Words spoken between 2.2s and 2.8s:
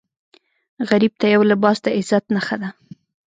نښه ده